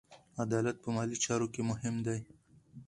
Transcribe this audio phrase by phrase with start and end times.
[0.43, 2.19] عدالت په مالي چارو کې مهم دی.